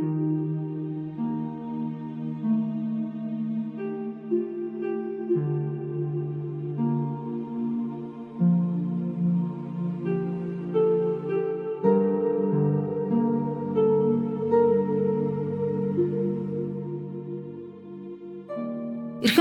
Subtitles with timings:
[0.00, 0.16] Эрхэм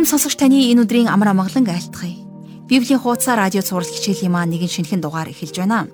[0.03, 2.19] сонсогч таны энэ өдрийн амар амгалан айлтгая.
[2.67, 5.87] Библийн хуудас радио цаурал хичээлийн маань нэгэн шинэхэн дугаар эхэлж байна.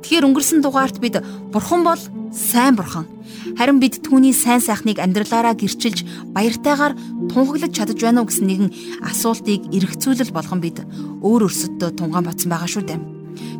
[0.00, 1.20] Тэгэхээр өнгөрсөн дугаарт бид
[1.52, 2.00] Бурхан бол
[2.32, 3.17] сайн Бурхан.
[3.56, 6.04] Харин бид түүний сайн сайхныг амьдралаараа гэрчилж
[6.36, 6.92] баяртайгаар
[7.32, 8.70] тунхаглаж чадаж байна уу гэсэн нэгэн
[9.06, 10.84] асуултыг эргцүүлэл болгон бид
[11.24, 13.00] өөр өөрсөддөө тунгаан батсан байгаа шүү дээ.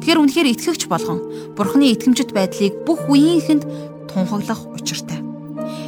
[0.03, 1.19] Тэгэхээр үнэхээр итгэгч болгон
[1.57, 3.65] Бурханы итгэмжит байдлыг бүх үеийнхэнд
[4.11, 5.23] тунхаглах учиртай.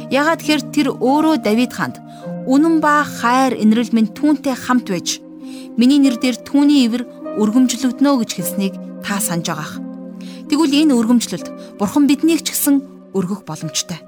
[0.09, 1.99] Ягаад тэгэхээр тэр өөрөө Давид хаанд
[2.47, 5.21] Үнэн ба хайр инрэл минь түүнтэй хамт байж
[5.77, 7.05] миний нэр дээр түүний ивэр
[7.37, 8.73] өргөмжлөгднө гэж хэлснийг
[9.05, 9.77] та санаж байгаах.
[10.49, 12.81] Тэгвэл энэ өргөмжлөлт бурхан биднийг ч гэсэн
[13.17, 13.99] өргөх боломжтой.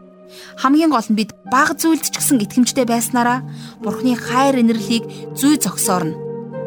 [0.57, 3.46] Хамгийн гол нь бид баг зүйлд ч гэсэн итгэмжтэй байснараа
[3.84, 5.05] бурханы хайр инэрлийг
[5.37, 6.18] зүй зогсоор нь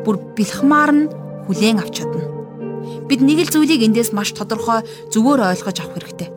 [0.07, 1.11] бүр бэлхмаар нь
[1.51, 2.23] хүлээн авч чадна.
[3.11, 6.31] Бид нэг л зүйлийг эндээс маш тодорхой зөвөр ойлгож авах хэрэгтэй.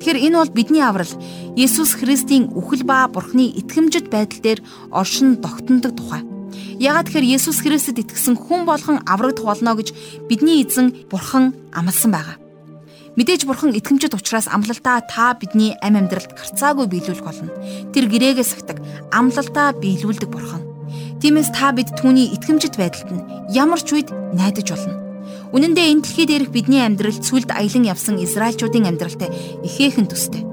[0.00, 1.12] Тэгэхээр энэ бол бидний аврал
[1.56, 4.60] Есүс Христийн үхэл ба Бурхны итгэмжит байдал дээр
[4.92, 6.24] оршин тогтнодог тухай.
[6.80, 9.92] Ягаад тэгэхээр Есүс Христэд итгэсэн хүн болгон аврагдах болно гэж
[10.28, 12.36] бидний эзэн Бурхан амласан байгаа.
[13.16, 17.48] Мэдээж Бурхан итгэмжит учраас амлалтаа та бидний амь амьдралд гарцаагүй биелүүлэх болно.
[17.96, 20.60] Тэр гэрээгээс сагтаг амлалтаа биелүүлдэг Бурхан.
[21.24, 23.24] Тиймээс та бид түүний итгэмжит байдалд нь
[23.56, 25.00] ямар ч үед найдаж болно.
[25.48, 29.32] Үнэн дээр энэ дэлхий дээрх бидний амьдрал сүлд аялан явсан Израильчуудын амьдралтай
[29.64, 30.44] ихээхэн төстэй.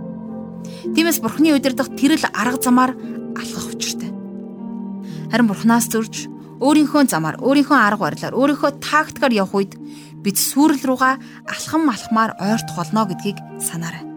[0.96, 2.96] Тиймээс Бурхны удирдах тэрл арга замаар
[3.36, 4.08] алхах учиртай.
[5.36, 6.32] Харин Бурханаас зөрж
[6.64, 9.76] өөрийнхөө замаар, өөрийнхөө арга барилаар, өөрийнхөө тактикаар явх үед
[10.24, 11.16] бид сүрэл рүүгээ
[11.52, 14.08] алхам алхмаар ойртох болно гэдгийг санаарай.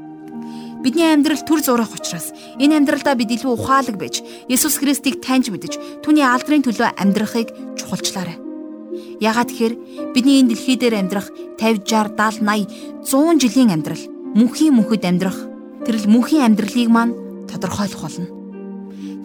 [0.86, 2.30] Бидний амьдрал төр зурах учраас
[2.62, 5.74] энэ амьдралдаа бид илүү ухаалаг байж Есүс Христийг таньж мэдж
[6.06, 8.38] түүний алдрын төлөө амьдрахыг чухалчлаарай.
[9.18, 9.74] Ягаад тэгэхээр
[10.14, 11.26] бидний энэ дэлхий дээр амьдрах
[11.58, 12.70] 50, 60, 70,
[13.02, 14.04] 80, 100 жилийн амьдрал
[14.38, 15.38] мөнхийн мөнхөд амьдрах
[15.82, 17.18] тэрл мөнхийн амьдралыг маань
[17.50, 18.30] тодорхойлох болно.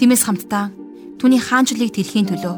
[0.02, 0.74] Тиймээс хамтдаа
[1.22, 2.56] түүний хаанчлалыг тэлхийн төлөө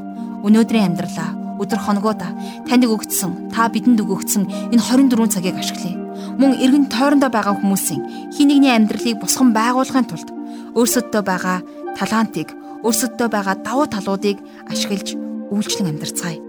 [0.47, 2.31] өнөөдрийн амьдралаа өдөр хоногоодаа
[2.67, 5.95] таныг өгдсөн та бидэнд өгөгдсөн энэ 24 цагийг ашиглая.
[6.37, 10.29] Мөн эргэн тойрондоо байгаа хүмүүсийн хин нэгний амьдралыг босгон байгуулахын тулд
[10.77, 11.59] өөрсөддөө байгаа
[11.97, 12.49] талантыг,
[12.83, 14.37] өөрсөддөө байгаа давуу талуудыг
[14.67, 15.15] ашиглаж
[15.53, 16.41] үйлчлэн амьдарцгаая.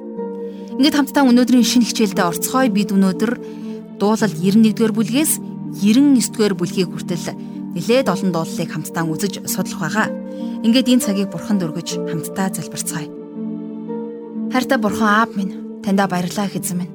[0.75, 2.67] Ингээд хамтдаа өнөөдрийн шинэ хичээлдээ орцгоё.
[2.73, 3.33] Бид өнөөдөр
[4.03, 5.33] дуулал 91-р бүлгээс
[5.79, 7.31] 99-р бүлгийг хүртэл
[7.79, 10.09] нэлээд олон дуулалыг хамтдаа үзэж судлах байгаа.
[10.67, 13.24] Ингээд энэ цагийг бурханд өргөж хамтдаа залбирцгаая.
[14.55, 16.95] Хайртай бурхан аав минь, таньда баярлалаа эзэн минь.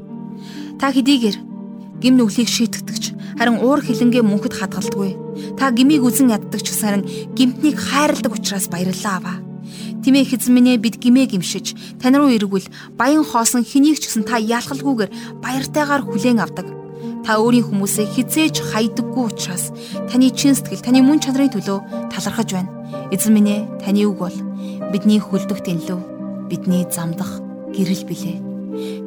[0.79, 1.37] Та хэдийгээр
[1.99, 5.59] гим нүглийг шийтгэдэгч харин уур хилэнгээ мөнхөд хадгалдаггүй.
[5.59, 9.37] Та гмийг үзэн яддаг ч гэсэн гимтнийг хайрладаг учраас баярлалаа аваа.
[10.07, 14.39] Тимээ хэзэн минь бид гимээ гимшиж тань руу эргвэл баян хоосон хэнийг ч гэсэн та
[14.39, 16.71] яалхалгүйгээр баяртайгаар хүлээн авдаг.
[17.27, 19.75] Та өөрийн хүмүүсээ хизээж хайдаггүй учраас
[20.07, 22.71] таны чин сэтгэл таны мөн чанарын төлөө талархаж байна.
[23.11, 24.37] Эзэн минь ээ таны үг бол
[24.95, 25.99] бидний хөлдөх тэнлүү
[26.47, 27.48] бидний замдах
[27.79, 28.37] гэрэл билээ.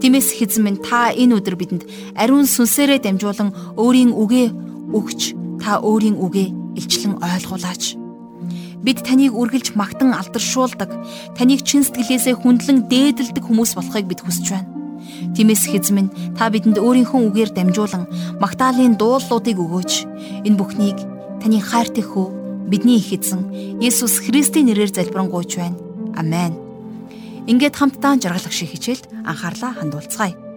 [0.00, 1.84] Тиймээс хэзэн минь та энэ өдөр бидэнд
[2.16, 4.48] ариун сүнсээрээ дамжуулан өөрийн үгээ
[4.96, 5.20] өгч
[5.60, 6.48] та өөрийн үгээ
[6.80, 8.02] илчлэн ойлгуулаач
[8.82, 10.90] Бид таныг үргэлж магтан алдаршуулдаг,
[11.38, 14.70] таныг чин сэтгэлээсээ хүндлэн дээдэлдэг хүмүүс болохыг бид хүсэж байна.
[15.38, 18.10] Тиймээс хэзмэн та бидэнд өөрийнхөө үгээр дамжуулан
[18.42, 19.92] магтаалын дуулуудыг өгөөч.
[20.42, 20.98] Энэ бүхнийг
[21.38, 22.26] таны хайртай хүү
[22.66, 25.78] бидний их эзэн Есүс Христийн нэрээр залбирanгуйч байна.
[26.18, 26.71] Амен.
[27.50, 30.51] Ингээд хамтдаа жаргалах шиг хичээлд анхаарлаа хандуулцгаая.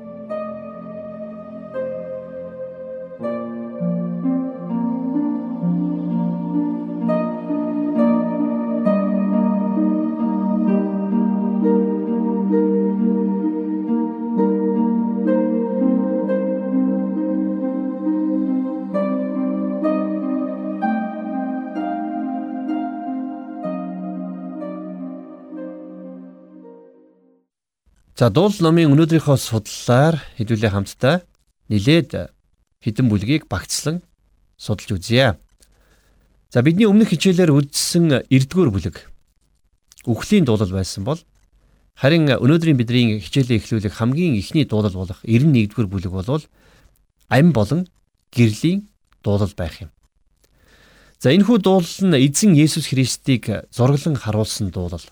[28.25, 31.22] За дуул номын өнөөдрийнхөө судлалаар хэдүүлээ хамтдаа
[31.69, 32.33] нилээд
[32.81, 34.01] хідэн бүлгийг багцлан
[34.57, 35.37] судалж үзье.
[36.49, 38.97] За бидний өмнөх хичээлээр үздсэн 9-р бүлэг
[40.09, 41.22] үхлийн дуулал байсан бол
[41.93, 46.41] харин өнөөдрийн бидний хичээлээ эхлүүлэх хамгийн ихний дуулал болох 91-р бүлэг бол
[47.29, 47.85] ам болон
[48.33, 48.89] гэрлийн
[49.22, 49.93] дуулал байх юм.
[51.22, 55.05] За энэхүү дуулал нь эзэн Есүс Христийг зураглан харуулсан дуулал.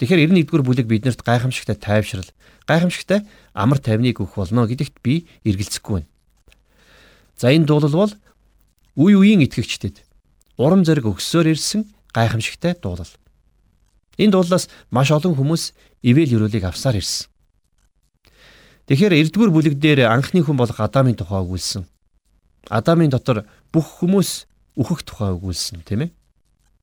[0.00, 2.24] Тэгэхээр 91-р бүлэг биднэрт гайхамшигтай тайвшрал,
[2.64, 6.08] гайхамшигтай амар тайвныг өгөх болно гэдэгт би эргэлзэхгүй байна.
[7.36, 8.12] За энэ дуулал бол
[8.96, 10.00] үе үеийн итгэгчдэд
[10.56, 11.84] урам зориг өгсөөр ирсэн
[12.16, 13.12] гайхамшигтай дуулал.
[14.16, 17.28] Энэ дуулаас маш олон хүмүүс ивэл юруулыг авсаар ирсэн.
[18.88, 21.84] Тэгэхээр 9-р бүлэг дээр анхны хүн болох Адамын тухай өгүүлсэн.
[22.72, 24.48] Адамын дотор бүх хүмүүс
[24.80, 26.10] үхэх тухай өгүүлсэн, тийм ээ.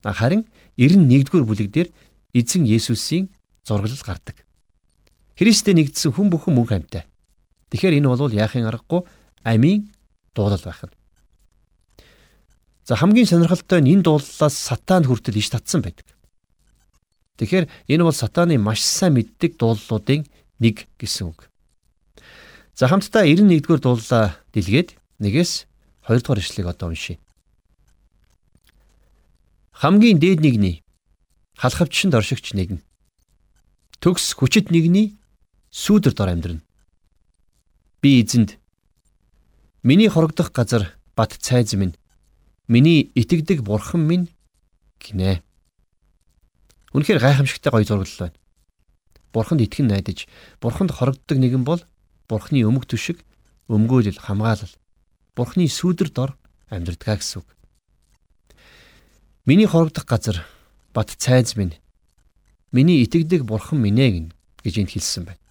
[0.05, 0.45] Харин
[0.77, 1.89] 91-р бүлэг дээр
[2.33, 3.29] эзэн Есүсийн
[3.63, 4.43] зураглал гардаг.
[5.37, 7.03] Христэд нэгдсэн хүн бүхэн мөнх амьтай.
[7.69, 9.05] Тэгэхээр энэ бол яахын аргагүй
[9.43, 9.91] амийн
[10.33, 10.95] дуулал байх нь.
[12.87, 16.07] За хамгийн сонирхолтой нь энэ дууллаас сатан хүртэл иш татсан байдаг.
[17.37, 20.25] Тэгэхээр энэ бол сатаны маш сайн мэддэг дууллуудын
[20.63, 21.51] нэг гэсэн үг.
[22.73, 25.67] За хамтдаа 91-р дууллаа дэлгээд нэгээс
[26.07, 27.19] 2 дугаар ишлэгийг одоо уншийе.
[29.75, 30.86] Хамгийн дээд нэгний
[31.57, 32.79] халахвчшинд оршигч нэгэн.
[33.99, 35.17] Төгс хүчит нэгний
[35.73, 36.61] сүүдэр дор амьдрна.
[38.01, 38.61] Би эзэнд
[39.81, 41.97] миний хорогдох газар бат цайз минь
[42.67, 44.27] Миний итгэдэг бурхан минь
[44.99, 45.39] гинэ.
[46.91, 48.35] Үнэхээр гайхамшигтай гоё зураглал байна.
[49.31, 50.27] Бурханд итгэн найдаж,
[50.59, 51.79] бурханд хорогддог нэгэн бол
[52.27, 53.23] бурхны өмг төшиг,
[53.71, 54.73] өмгөөлөл, хамгаалал,
[55.31, 56.35] бурхны сүүдэр дор
[56.67, 57.47] амьдрдгаа гэсэн үг.
[59.47, 60.43] Миний хорогдох газар
[60.97, 61.77] бат цайз минь
[62.73, 64.33] миний итгэдэг бурхан минь ээ
[64.65, 65.43] гэж энд хэлсэн байна.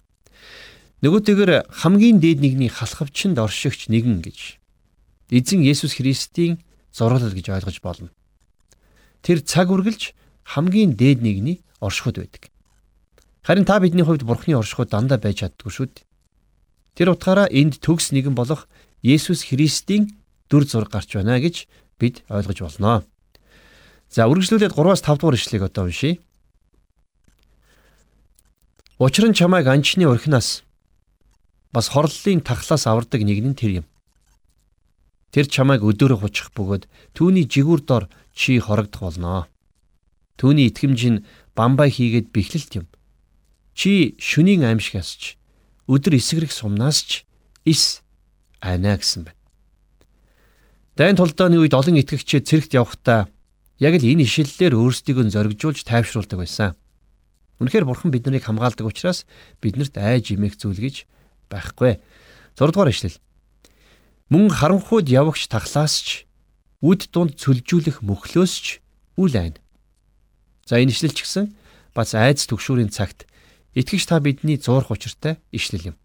[0.99, 4.59] Нөгөөтэйгэр хамгийн дээд нэгний халахвчанд оршигч нэгэн гэж
[5.31, 6.59] эзэн Есүс Христийн
[6.91, 8.11] зураглал гэж ойлгож болно.
[9.23, 10.11] Тэр цаг үргэлж
[10.43, 12.51] хамгийн дээд нэгний оршихуд байдаг.
[13.47, 16.07] Харин та бидний хувьд Бурхны оршихуд дандаа байж чаддгүй шүү дээ.
[16.99, 18.67] Тэр утгаараа энд төгс нэгэн болох
[18.99, 20.11] Есүс Христийн
[20.51, 23.07] дүр зураг гарч байна гэж бид ойлгож болно.
[24.09, 26.19] За үргэлжлүүлээд 3-аас 5 дугаар ишлэгийг одоо уншийе.
[28.97, 30.63] Учир нь чамайг анчны орхинаас
[31.75, 33.85] бас хорлолын тахлаас авардаг нэг нь тэр юм.
[35.29, 39.51] Тэр чамайг өдөөрө хучих бөгөөд түүний жигүүр дор чи хорогдох болно.
[40.39, 41.23] Түүний итгэмж нь
[41.53, 42.85] бамбай хийгээд бэхлэлт юм.
[43.77, 45.37] Чи шүнийн аимшигаас ч
[45.85, 47.11] өдөр эсгэрэх сумнаас ч
[47.69, 48.01] ис
[48.63, 49.37] айна гэсэн байна.
[50.97, 53.29] Дайн толдооны үед олон итгэгчид цэрэгт явхдаа
[53.77, 56.73] яг л энэ ишлэлээр өөрсдийг нь зоригжуулж тайвшруулдаг байсан.
[57.61, 59.25] Үнэхээр бурхан биднийг хамгаалдаг учраас
[59.61, 61.05] биднэрт айж имэх зүйл гэж
[61.49, 62.01] байхгүй.
[62.57, 63.17] 6 дугаар ишлэл.
[64.29, 66.09] Мөн харанхуйд явагч тахлаас ч
[66.81, 68.65] үд дунд цөлжүүлэх мөхлөөс ч
[69.17, 69.57] үл айн.
[70.65, 71.53] За энэ ишлэл ч гэсэн
[71.97, 73.25] бац айц төгшүүрийн цагт
[73.73, 75.97] итгэж та бидний зуурх учиртай ишлэл юм.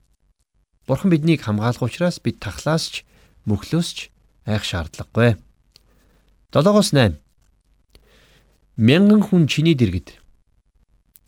[0.89, 2.95] Бурхан биднийг хамгаалах учраас бид тахлаас ч
[3.49, 3.99] мөхлөөс ч
[4.45, 5.37] айх шаардлагагүй.
[6.53, 7.22] 7-оос 8.
[8.77, 10.17] Мянган хүн чиний дэргэд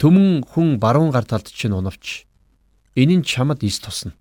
[0.00, 2.24] төмөн хүн баруун гар талд чинь унавч
[2.96, 4.16] энэ нь чамд ис тусна.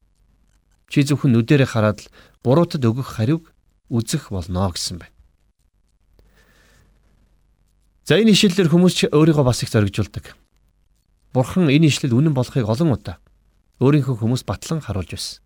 [0.92, 2.12] Чи зөвхөн нүдэрээ хараад л
[2.44, 3.48] буруутад өгөх хариуг
[3.88, 5.16] үзэх болно гэсэн байна.
[8.04, 10.36] За энэ ишлэлээр хүмүүс ч өөрийгөө бас их зоригжуулдаг.
[11.31, 13.24] Бурхан энэ ишлэл үнэн болохыг олон удаа
[13.80, 15.40] өөрийнхөө хүмүүс батлан харуулж байсан.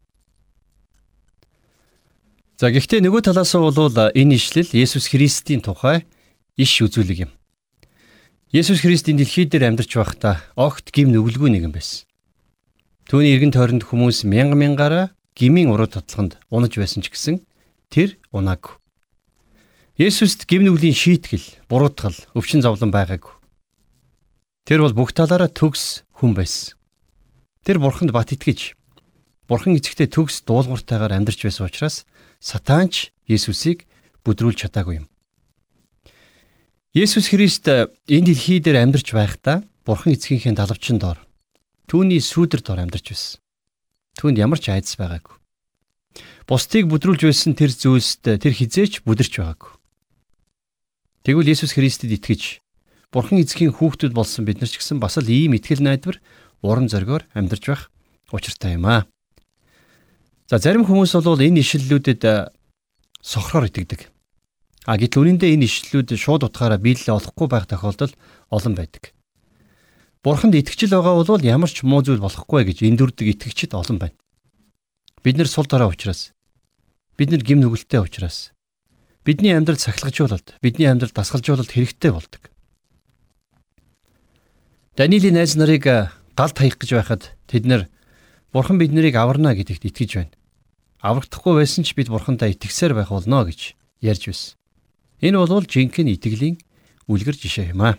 [2.57, 3.77] За гэхдээ нөгөө талаас нь бол
[4.17, 6.09] энэ ишлэл Есүс Христийн тухай
[6.57, 7.36] иш үзүүлэг юм.
[8.47, 12.07] Есүс Христ энэ дэлхий дээр амьдарч байхдаа огт гим нүгэлгүй нэгэн байсан.
[13.11, 17.43] Түүний эргэн тойронд хүмүүс мянга мянгаараа гмийн уруу татлаханд унаж байсан ч гэсэн
[17.91, 18.79] тэр унаагүй.
[19.99, 23.35] Есүст гимнүглийн шийтгэл, буруутгал, өвчин зовлон байгаагүй.
[24.63, 26.79] Тэр бол бүх талаараа төгс хүн байсан.
[27.67, 28.79] Тэр бурханд бат итгэж
[29.51, 32.07] бурхан эцэгтэй төгс дуулууртайгаар амьдарч байсан учраас
[32.39, 33.83] сатанч Есүсийг
[34.23, 35.11] бүдрүүлж чадаагүй юм.
[36.97, 41.21] Есүс Христ энэ дэлхий дээр амьдарч байхдаа бурхан эцгийнхээ далавчин доор
[41.85, 43.37] түүний сүүдэр доор амьдарч байсан.
[44.17, 45.37] Түүнд ямар ч айдас байгаагүй.
[46.49, 49.77] Бусдыг бүдрүүлж байсан тэр зүйлст тэр хизээч бүдэрч байгаагүй.
[51.21, 52.65] Тэгвэл Иесус Христэд итгэж
[53.13, 56.17] Бурхан эзэхийн хүүхдүүд болсон бид нар ч гэсэн бас л ийм итгэл найдвар
[56.65, 57.93] урам зоригоор амьдарч байх
[58.33, 59.05] учиртай юм аа.
[60.49, 62.25] За зарим хүмүүс бол энэ ишлэлүүдэд
[63.21, 64.16] сохроор итгэдэг.
[64.87, 68.15] А гэтэл үнэндээ энэ ишлэлүүд шууд утгаараа биелэлээ олохгүй байх тохиолдол
[68.47, 69.11] олон байдаг.
[70.23, 74.15] Бурханд итгэжл байгаа бол ямар ч муу зүйл болохгүй гэж эндүрдэг итгэгчид олон байна.
[75.27, 76.31] Бид нэр сул дараа учраас
[77.19, 78.55] бид нар гим нүгэлтэй учраас
[79.27, 82.47] бидний амьдрал сахилгажуулалт, бидний амьдрал дасгалжуулалт хэрэгтэй болдог.
[84.95, 87.91] Даниэлийн найз нарыг галд хаях гэж байхад тэд нар
[88.55, 90.33] Бурхан биднийг аварна гэдэгт итгэж байна.
[91.03, 94.56] Аврагдахгүй байсан ч бид Бурхандаа итгэсээр байх болно гэж ярьж байсан.
[95.21, 96.61] Энэ бол жинхэнэ итгэлийн
[97.09, 97.95] үлгэр жишээ юм аа.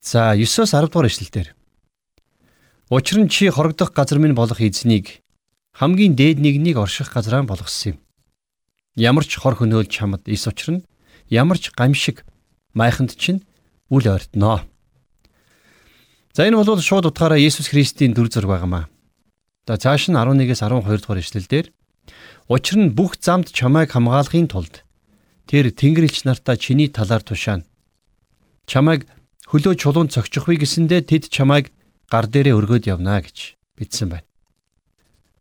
[0.00, 1.48] За 9-оос 10 дугаар ишлэлдэр.
[2.90, 5.22] Учир нь чи хорогдох газар минь болох эзнийг
[5.72, 7.98] хамгийн дээд нэгнийг орших газраа болгосон юм.
[8.96, 10.84] Ямар ч хор хөнөөл чамд ис учрна.
[11.30, 12.26] ямар ч гамшиг
[12.74, 13.46] майханд чинь
[13.88, 14.66] үл ойртноо.
[16.34, 18.84] За энэ бол шууд утгаараа Есүс Христийн дүр зураг байгаамаа.
[19.66, 21.66] За цааш нь 11-ээс 12 дугаар ишлэлдэр
[22.50, 24.82] учир нь бүх замд чамайг хамгаалахын тулд
[25.50, 27.66] тэр Тэнгэрлэгч нартаа чиний талаар тушаана.
[28.70, 29.10] Чамайг
[29.50, 31.74] хөлөө чулуун цогцохвэ гэсэндэ тэд чамайг
[32.06, 34.30] гар дээрээ өргөөд явна гэж бичсэн байна.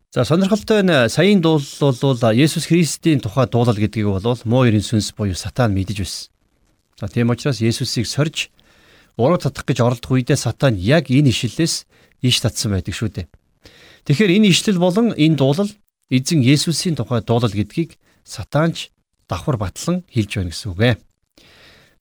[0.10, 5.13] За сонирхолтой нь саяын дуул бол Есүс Христийн тухай дуулал гэдгийг бол муу ерийн сүнс
[5.13, 6.34] буюу сатан мэдэж байсан.
[6.98, 8.50] За тийм учраас Есүсийг сорж
[9.13, 11.86] уруу татах гэж оролдох үедээ сатан яг энэ ишлэлээс
[12.25, 13.28] иш татсан байдаг шүү дээ.
[14.10, 15.70] Тэгэхээр энэ ишлэл болон энэ дуулал
[16.10, 18.89] эзэн Есүсийн тухай дуулал гэдгийг сатанч
[19.29, 20.95] давхар батлан хэлж байна гэсэн үг ээ.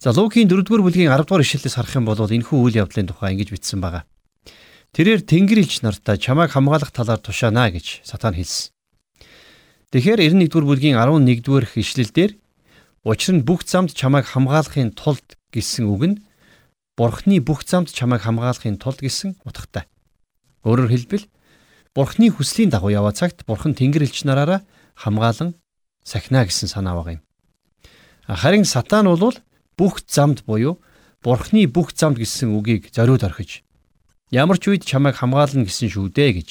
[0.00, 3.82] За Лукийн 4-р бүлгийн 10-р ишлэлээс харах юм бол энэхүү үйл явдлын тухай ингэж бичсэн
[3.84, 4.08] байгаа.
[4.96, 8.72] Тэрээр Тэнгэр элч нартай чамайг хамгаалах талаар тушаана гэж сатан хэлсэн.
[9.92, 12.30] Тэгэхээр 91-р бүлгийн 11-р ишлэлдэр
[13.04, 16.16] учир нь бүх замд чамайг хамгаалахын тулд гэсэн үг нь
[16.98, 19.86] Бурхны бүх замд чамайг хамгаалахын тулд гэсэн утгатай.
[20.66, 21.24] Өөрөөр хэлбэл
[21.94, 24.66] Бурхны хүслийн дагуу яваа цагт Бурхан Тэнгэр элч нараараа
[24.98, 25.54] хамгаалan
[26.08, 27.22] сахина гэсэн санаа байгаа юм.
[28.24, 29.36] Харин сатан бол
[29.76, 30.80] бүх замд буюу
[31.20, 33.68] Бурхны бүх замд гэсэн үгийг зориуд орхиж
[34.30, 36.48] Ямар ч үед чамайг хамгаална гэсэн шүү дээ гэж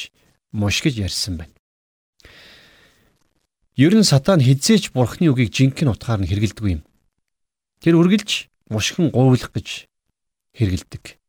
[0.50, 1.54] мушгиж ярьсан байна.
[3.78, 6.84] Ер нь сатан хизээч бурхны үгийг жинхэнэ утгаар нь хэрэгэлдэггүй юм.
[7.78, 9.86] Тэр үргэлж мушгин гуйлах гэж
[10.58, 11.22] хэрэгэлдэг.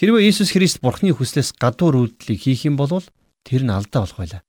[0.00, 3.04] Хэрвээ Иесус Христ бурхны хүслээс гадуур үйлдэлийг хийх юм бол
[3.44, 4.42] тэр нь алдаа болох байлаа.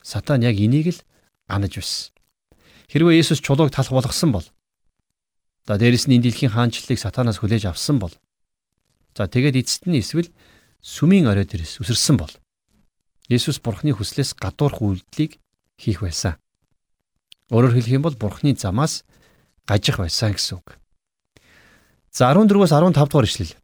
[0.00, 1.04] Сатан яг энийг л
[1.46, 2.12] анаж байсан.
[2.90, 4.46] Хэрвээ Иесус чулууг талах болгосон бол
[5.66, 8.14] за дээрэс нь энэ дэлхийн хаанчлалыг сатанаас хүлээж авсан бол
[9.16, 10.28] За тэгээд эцэст нь эсвэл
[10.84, 12.28] сүмийн орой дээрээс үсэрсэн бол
[13.32, 15.40] Есүс Бурхны хүслээс гадуурх үйлдэлийг
[15.80, 16.36] хийх байсан.
[17.48, 19.08] Өөрөөр хэлэх юм бол Бурхны замаас
[19.64, 20.76] гажих байсан гэсэн үг.
[22.12, 23.56] За 14-өөс 15 дугаар ишлэл.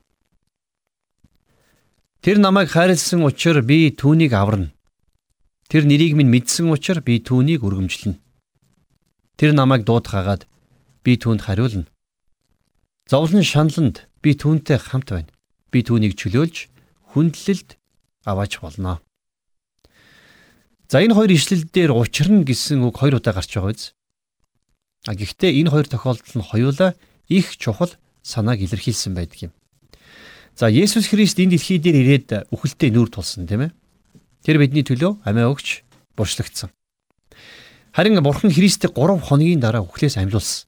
[2.25, 4.73] Тэр намайг хайрлсан учраас би түүнийг аварна.
[5.69, 8.19] Тэр нэрийг минь мэдсэн учраас би түүнийг өргөмжлөнө.
[9.37, 10.47] Тэр намайг дуудахаагаад
[11.05, 11.91] би түүнд хариулна.
[13.11, 15.33] Зовлон шаналнд би түүнтэй хамт байна
[15.73, 16.69] би түүнийг чөлөөлж
[17.17, 17.81] хүндлэлд
[18.29, 19.01] аваач болно.
[20.93, 23.97] За энэ хоёр ишлэл дээр учирна гэсэн үг хоёр удаа гарч байгаа биз?
[25.09, 26.93] А гэхдээ энэ хоёр тохиолдол нь хоёулаа
[27.33, 29.53] их чухал санааг илэрхийлсэн байдаг юм.
[30.53, 33.71] За Есүс Христ энэ дэлхий дээр ирээд үхэлтэд нүүр тулсан тийм ээ.
[34.43, 35.83] Тэр бидний төлөө амиа өгч
[36.19, 36.71] бурчлагдсан.
[37.95, 40.67] Харин Бурхан Христийг 3 хоногийн дараа үхлээс амьлуулсан.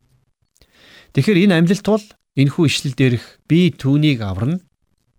[1.14, 2.04] Тэгэхээр энэ амьлалт бол
[2.38, 4.60] энэхүү ишлэл дээрх би түүнийг аварна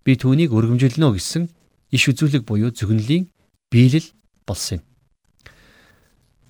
[0.04, 1.50] би түүнийг өргөмжилнө гэсэн
[1.92, 3.28] иш үзүүлэг буюу зөвгөнлийн
[3.72, 4.08] биелэл
[4.46, 4.82] болсон юм.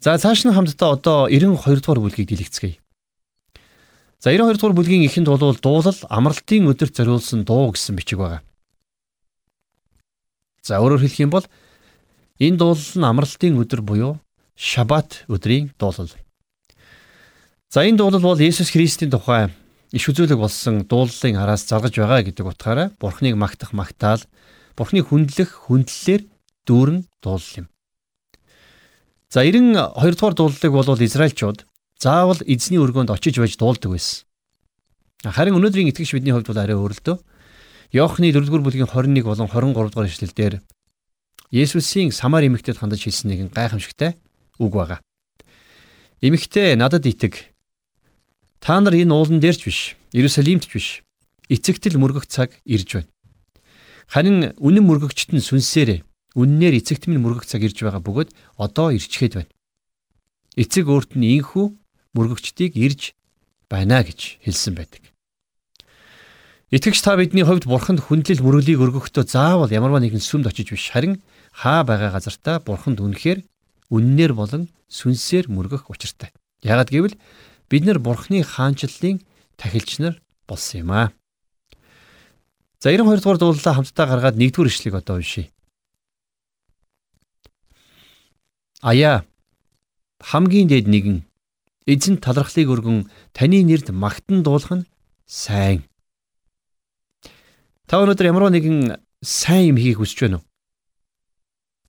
[0.03, 2.79] За цааш нь хамтдаа одоо 92 дугаар бүлгийг дэлгэцгээе.
[4.21, 8.43] За 92 дугаар бүлгийн эхэнд бол дуулал амралтын өдөрт зориулсан дуу гэсэн бичиг байгаа.
[10.63, 11.47] За өөрөөр хэлэх юм бол
[12.41, 14.13] энэ дуулал нь амралтын өдөр буюу
[14.57, 16.13] шабат өдрийн дуулал.
[17.71, 19.53] За энэ дуулал бол Есүс Христийн тухай
[19.93, 24.23] иш үзүүлэг болсон дууллын араас заргаж байгаа гэдэг утгаараа Бурхныг магтах магтаал,
[24.77, 26.23] Бурхныг хүндлэх хүндлэлээр
[26.67, 27.67] дүүрэн дуулал юм.
[29.33, 31.67] За 92 дугаар дуулалыг бол Израильчууд
[31.99, 34.25] заавал эзний өргөнд очиж байж дуулдаг байсан.
[35.25, 37.17] Харин өнөөдрийн итгэгч бидний хувьд бол арай өөр л дөө.
[37.97, 40.55] Иохны 4-р бүлгийн 21 болон 23 дугаар ишлэлдэр
[41.51, 44.19] Есүсийн Самар эмэгтэйд хандаж хэлсэн нэгэн гайхамшигтай
[44.59, 45.01] үг байгаа.
[46.21, 47.57] Эмэгтэй надад итэг
[48.67, 50.89] Та нар энэ уулан дээрч биш, Иерусалимт ч биш.
[51.47, 53.11] Эцэгтэл мөргөх цаг ирж байна.
[54.11, 56.03] Харин үнэн мөргөгчт нь сүнсээрээ
[56.35, 59.53] үннээр эцэгт минь мөргөх цаг ирж байгаа бөгөөд одоо ирчгээд байна.
[60.59, 61.67] Эцэг өөрт нь инхүү
[62.19, 63.15] мөргөгчдийг ирж
[63.71, 65.15] байна гэж хэлсэн байдаг.
[66.75, 71.23] Итгэгч та бидний хувьд бурханд хүндлэл мөрөглийг өргөхдөө заавал ямарваа нэгэн сүмд очиж биш харин
[71.57, 73.41] хаа байгаа газартаа бурханд үнэхээр
[73.89, 76.31] үннээр болон сүнсээр мөргөх учиртай.
[76.61, 77.17] Яагад гэвэл
[77.73, 79.25] бид нар бурхны хаанчлалын
[79.57, 81.09] тахилч нар болсон юм аа.
[82.79, 85.51] За 92 дугаар дуулалаа хамтдаа гаргаад 1-р ишлэгийг одоо уншийе.
[88.85, 89.25] Аяа
[90.21, 91.25] хамгийн дээд нэгэн
[91.89, 94.89] эзэн талархлыг өргөн таны нэрд магтан дуулах нь
[95.25, 95.89] сайн.
[97.89, 100.46] Та өнөөдөр ямарваа нэгэн сайн юм хийх хүсэж байна уу?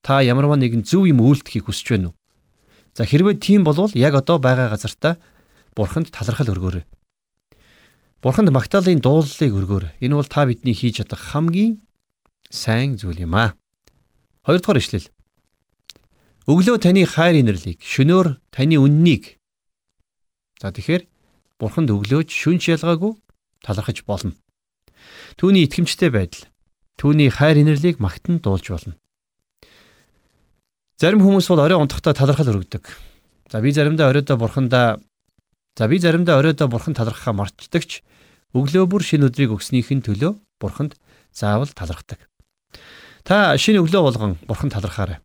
[0.08, 2.18] Та ямарваа нэгэн зөв юм үйлдэхийг хүсэж байна уу?
[2.96, 5.20] За хэрвээ тийм болвол яг одоо байгаа газартаа
[5.76, 6.88] Бурханд талархал өргөөрэй.
[8.24, 9.92] Бурханд магтаалын дуулалыг өргөөрэй.
[10.00, 11.84] Энэ бол та бидний хийж чадах хамгийн
[12.48, 13.60] сайн зүйл юм аа.
[14.48, 15.12] Хоёрдугаар ишлэл.
[16.48, 19.36] Өглөө таны хайр инэрлийг, шөнөөр таны үннийг.
[20.64, 21.04] За тэгэхээр
[21.60, 23.12] бурханд өглөөж шүнж ялгаагүй
[23.60, 24.40] талархаж болно.
[25.36, 26.48] Түүний итгэмжтэй байдал
[26.96, 28.96] түүний хайр инэрлийг магтан дуулж болно.
[30.98, 32.90] Зарим хүмүүс бол орой унтахдаа талархал өргөдөг.
[33.54, 34.98] За би заримдаа оройдоо бурхандаа
[35.78, 38.02] за би заримдаа оройдоо бурхан талархахаа мартдагч
[38.58, 40.98] өглөө бүр шинэ өдрийг өгснийхэн төлөө бурханд
[41.30, 42.26] заавал талархдаг.
[43.22, 45.22] Та шинэ өглөө болгон бурханд талархаарай.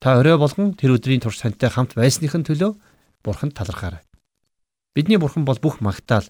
[0.00, 2.72] Та орой болгон тэр өдрийн турш тантай хамт байсныхын төлөө
[3.20, 4.00] бурханд талархаарай.
[4.96, 6.24] Бидний бурхан бол бүх магтаал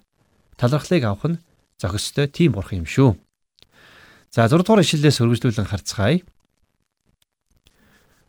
[0.59, 1.43] талархлыг авах нь
[1.79, 3.15] зохистой тийм бурхан юм шүү.
[4.35, 6.27] За 6 дугаар ишлэлээс өргөжлүүлэн харцгаая.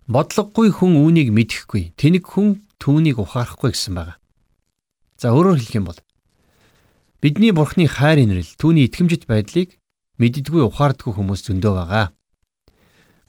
[0.06, 4.22] Бодлогогүй хүн үүнийг мэдэхгүй, тэнэг хүн түүнийг ухаарахгүй гэсэн байна.
[5.18, 6.00] За өөрөөр хэлэх юм бол
[7.26, 9.82] бидний бурхны хайр инрэл түүний итгэмжит байдлыг
[10.22, 12.14] мэддэггүй ухаардгүй хүмүүс зөндөө байгаа.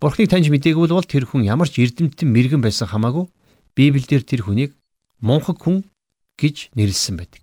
[0.04, 3.24] Бурхныг таньж мдэггүй бол тэр хүн ямар ч эрдэмтэн мэрэгэн байсан хамаагүй
[3.72, 4.76] Библиэлд тэр хүнийг
[5.24, 5.88] мунхаг хүн
[6.36, 7.40] гэж нэрлсэн байдаг.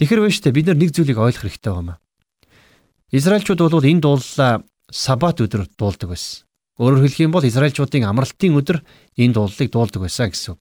[0.00, 2.00] Тэгэхэр байж та бид нар нэг зүйлийг ойлгох хэрэгтэй байна.
[3.12, 6.47] Израильчууд бол энэ дууллаа сабат өдөр дуулдаг байсан.
[6.78, 8.86] Өөрөөр хэлэх юм бол Израильчуудын амралтын өдөр
[9.18, 10.54] энэ дууллыг дуулдаг байсан гэсэн.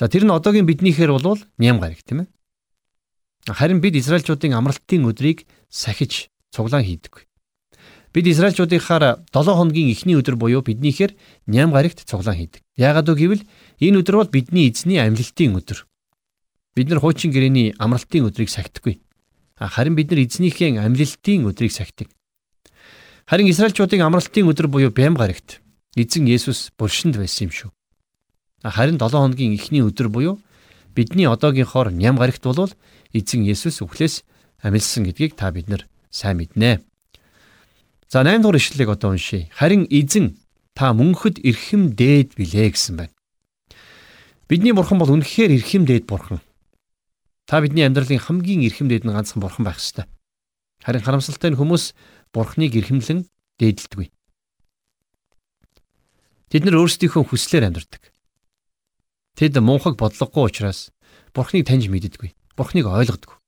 [0.00, 2.28] За тэр нь одоогийн биднийхээр бол ням гараг тийм ээ.
[3.52, 7.28] Харин бид Израильчуудын амралтын өдрийг сахиж цуглаан хийдэг.
[8.16, 11.12] Бид Израильчуудынхаар 7 хоногийн эхний өдөр буюу биднийхээр
[11.46, 12.64] ням гарагт цуглаан хийдэг.
[12.80, 13.44] Яагаад вэ гэвэл
[13.76, 15.84] энэ өдөр бол бидний эзний амьлалтын өдөр.
[16.74, 19.04] Бид нар хуучин гэрээний амралтын өдрийг сахидаггүй.
[19.60, 22.08] Харин бид нар эзнийхээ амьлалтын өдрийг сахидаг.
[23.30, 25.60] Харин Израильчуудын амралтын өдөр буюу Бям гарагт
[25.94, 27.70] эзэн Есүс булшинд байсан юм шүү.
[28.66, 30.40] Харин 7 хоногийн эхний өдөр буюу
[30.98, 32.74] бидний одоогийнхоор ням гарагт бол
[33.14, 34.26] эзэн Есүс өвхлөөс
[34.66, 36.82] амилсан гэдгийг та бид нар сайн мэднэ.
[38.10, 39.46] За 8 дугаар ишлэлийг одоо уншийе.
[39.54, 40.34] Харин эзэн
[40.74, 43.14] та мөнхөд эрхэм дээд билээ гэсэн байна.
[44.50, 46.42] Бидний бурхан бол үнэхээр эрхэм дээд бурхан.
[47.46, 50.10] Та бидний амьдралын хамгийн эрхэм дээд нь ганцхан бурхан байх ёстой.
[50.82, 51.94] Харин харамсалтай нь хүмүүс
[52.34, 53.26] бурхныг эрхэмлэн
[53.58, 54.08] дээдэлдэггүй.
[56.50, 58.02] Тэд нар өөрсдийнхөө хүслээр амьдардаг.
[59.38, 60.90] Тэд мунхаг бодлогогүй учраас
[61.34, 62.34] бурхныг таньж мэддэггүй.
[62.58, 63.38] Бурхныг ойлгодоггүй.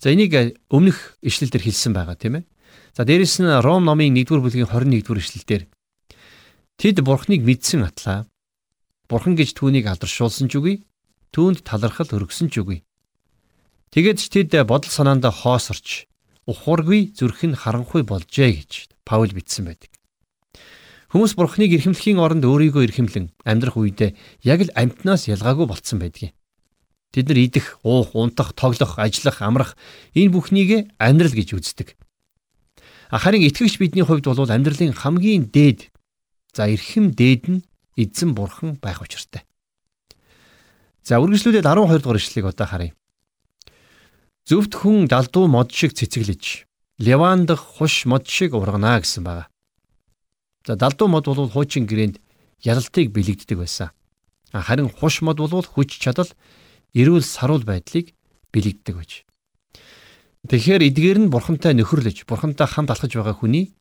[0.00, 2.44] За энийг өмнөх ишлэл дээр хэлсэн байгаа тийм ээ.
[2.92, 5.62] За дээрэс нь Ром номын 1-р бүлгийн 21-р эшлэлдэр
[6.76, 8.28] тэд бурхныг мэдсэн атлаа.
[9.08, 10.84] Бурхан гэж түүнийг алдаршуулсан ч үгүй,
[11.32, 12.82] түүнд талархал өргөсөн ч үгүй.
[13.94, 16.10] Тэгээд ч тэд бодол санаандаа хоосорч
[16.46, 18.72] ухуургүй зүрх нь харанхуй болжээ гэж
[19.06, 19.90] Паул бичсэн байдаг.
[21.10, 26.34] Хүмүүс бурхныг эрхэмлэхийн оронд өөрийгөө эрхэмлэн амьдрах үедээ яг л амтнаас ялгаагүй болцсон байдгийг.
[27.14, 29.78] Тэд нар идэх, уух, унтах, тоглох, ажиллах, амрах
[30.12, 31.88] энэ бүхнийг амьдрал гэж үздэг.
[33.08, 35.94] Харин итгэгч бидний хувьд бол амьдралын хамгийн дээд
[36.50, 39.46] за эрхэм дээд нь эзэн бурхан байх учиртай.
[41.06, 42.92] За үргэлжлүүлээд 12 дугаар ишлэгийг одоо харъя.
[44.46, 46.70] Зөвхт хүн далдуу мод шиг цэцэглэж,
[47.02, 49.50] леван дах хуш мод шиг ургана гэсэн байна.
[50.62, 52.22] За далдуу мод бол хуучин гэрээнд
[52.62, 53.90] ялалтыг бэлэгддэг байсан.
[54.54, 56.30] Харин хуш мод бол хүч чадал,
[56.94, 58.14] эрүүл саруул байдлыг
[58.54, 59.26] бэлэгддэг байж.
[60.46, 63.74] Тэгэхээр эдгээр нь бурхантай нөхөрлөж, бурхантай хамт алхаж байгаа хүний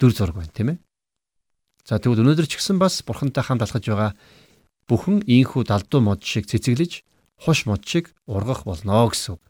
[0.00, 0.78] дүр зураг байна, тийм ээ.
[1.84, 4.16] За тэгвэл өнөөдөр ч гэсэн бас бурхантай хамт алхаж байгаа
[4.88, 7.04] бүхэн ийхүү далдуу мод шиг цэцэглэж,
[7.44, 9.44] хуш мод шиг ургах болно гэсэн үг.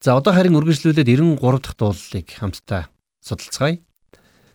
[0.00, 2.88] За одоо харин үргэлжлүүлээд 93 дахь дуулалыг хамтдаа
[3.20, 3.84] судалцгаая.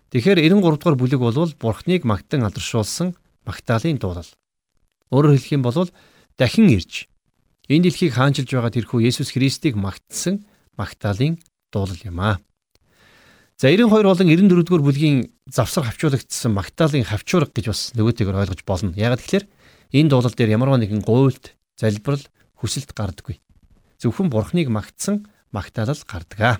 [0.09, 3.13] Тэгэхээр 93 дугаар бүлэг бол бурхныг магтан алдаршуулсан
[3.45, 4.29] магтаалын дуулал.
[5.13, 5.89] Өөрөөр хэлэх юм бол
[6.37, 7.05] дахин ирж
[7.65, 10.45] Энэ дэлхийг хаанчилж байгаа тэрхүү Есүс Христийг магтсан
[10.77, 11.41] магтаалын
[11.73, 12.37] дуулал юм аа.
[13.57, 18.93] За 92 болон 94 дугаар бүлгийн завсар хавчуулагдсан магтаалын хавчуурга гэж бас нөгөөтэйгээр ойлгож болно.
[18.93, 19.49] Яг тэгэхээр
[19.97, 22.21] энэ дуулал дээр ямарваа нэгэн гуйлт, залбирал,
[22.61, 23.41] хүсэлт гардаггүй.
[23.97, 26.59] Зөвхөн Бурхныг магтсан магтаалал гардаг.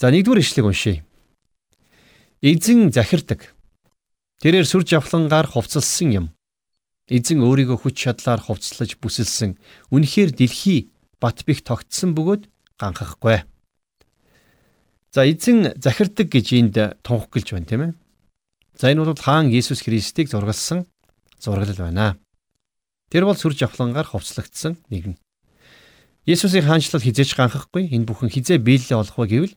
[0.00, 1.04] За нэгдүгээр ишлэг уншийе.
[2.40, 3.52] Эзэн захирдаг.
[4.40, 6.26] Тэрээр сүр жавхлангаар хувцалсан юм.
[7.10, 9.58] Эзэн өөрийгөө хүч чадлаар хувцлаж бүсэлсэн
[9.90, 12.46] үнэхээр дэлхий бат бих тогтсон бөгөөд
[12.78, 13.42] ганхахгүй.
[15.10, 17.92] За эзэн захирдаг гэж энд тунхаглаж байна тийм ээ.
[18.78, 20.86] За энэ бол хаан Иесус Христийг зургалсан
[21.42, 22.22] зураглал байна.
[23.10, 25.18] Тэр бол сүр жавхлангаар хувцлагдсан нэгэн.
[26.28, 29.54] Есүсийн хаанчлал хизээч ганхахгүй энэ бүхэн хизээ биелэлээ олох вэ гэвэл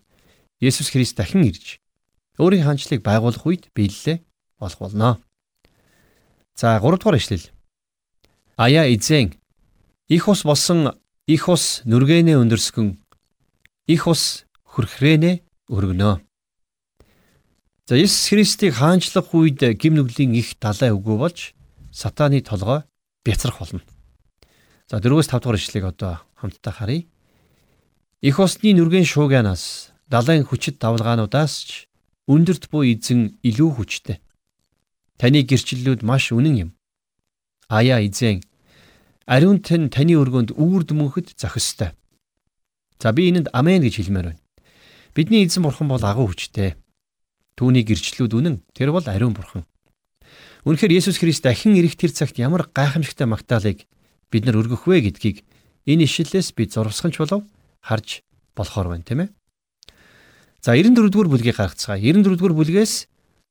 [0.63, 1.83] Есүс Христ дахин ирж
[2.39, 4.23] өөрийн хаанчлалыг байгуулах үед биелэлээ
[4.63, 5.19] олох болно.
[6.55, 7.51] За 3 дугаар ишлэл.
[8.55, 9.35] Аяа эзэн
[10.07, 10.95] их ус болсон
[11.27, 12.95] их ус нүргэнэ өндөрсгөн
[13.91, 16.23] их ус хөрхрэнэ өргөнөө.
[17.83, 21.51] За Есүс Христийг хаанчлах үед гим нүглийн их далай үгүй болж
[21.91, 22.87] сатааны толгой
[23.27, 23.83] бяцрах болно.
[24.91, 27.07] За 4-өөс 5 дугаар ишлэгийг одоо хамтдаа харъя.
[28.19, 31.87] Их усны нүргэн шуугианаас далайн хүчит давлгаануудаас ч
[32.27, 34.19] өндөрт буй эзэн илүү хүчтэй.
[35.15, 36.69] Таны гэрчлэлүүд маш үнэн юм.
[37.71, 38.43] Аяа эзэн
[39.23, 41.95] ариун тань таны өргөнд үрд мөнхөд зохистой.
[42.99, 44.43] За би энэнд амен гэж хэлмээр байна.
[45.15, 46.75] Бидний эзэн бурхан бол агуу хүчтэй.
[47.55, 48.55] Түүний гэрчлэлүүд үнэн.
[48.75, 49.63] Тэр бол ариун бурхан.
[50.67, 53.87] Үнэхээр Есүс Христ дахин ирэх тэр цагт ямар гайхамшигтай магтаалык
[54.31, 55.43] бид нар өргөх вэ гэдгийг
[55.85, 57.43] энэ ишлэлээс би зурвасганч болов
[57.83, 58.23] харж
[58.55, 59.29] болохоор байна тийм ээ.
[60.61, 61.97] За 94 дугаар бүлгийг гаргацгаа.
[61.99, 62.93] 94 дугаар бүлгээс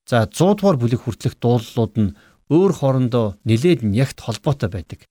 [0.06, 2.14] за 100 дугаар бүлэг хүртэлх дуулууд нь
[2.48, 5.06] өөр хоорондоо нэлээд нягт холбоотой байдаг.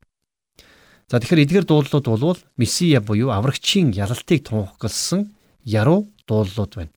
[1.11, 6.93] За тэгэхээр эдгээр дуулууд бол Месиа буюу аврагчийн ялалтыг тунхагласан яруу дуулууд байна.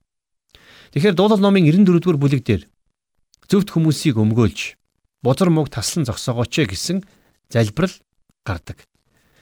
[0.92, 2.62] Тэгэхээр дуулал номын 94 дугаар бүлэг дээр
[3.48, 4.76] зөвхт хүмүүсийг өмгөөлж
[5.24, 7.02] бузар мөг таслан зогсоогооч гэсэн
[7.48, 7.94] залбирал
[8.44, 8.84] гардаг.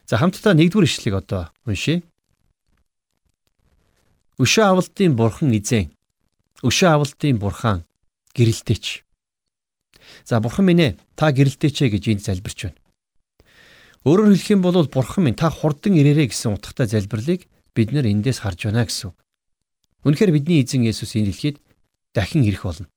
[0.07, 2.03] За хамтдаа нэгдүгээр ишлэгийг одоо уншъя.
[4.41, 5.93] Өшөө авалтын бурхан эзэн.
[6.65, 7.85] Өшөө авалтын бурхан
[8.35, 9.05] гэрэлтээч.
[10.25, 12.79] За бурхан минь ээ та гэрэлтээч гэж энд залбирч байна.
[14.05, 18.41] Өөрөөр хэлэх юм бол бурхан минь та хурдан ирээрэй гэсэн утгатай залбирлыг бид нэр эндээс
[18.43, 19.13] харж байна гэсэн.
[20.09, 21.57] Үнэхээр бидний эзэн Есүс энэ дэлхийд
[22.17, 22.89] дахин ирэх болно.